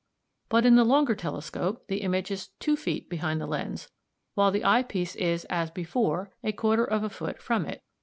[0.49, 3.91] But in the longer telescope the image is two feet behind the lens,
[4.33, 7.83] while the eye piece is, as before, a quarter of a foot from it.